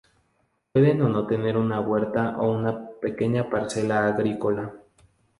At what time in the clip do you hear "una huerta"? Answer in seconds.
1.57-2.35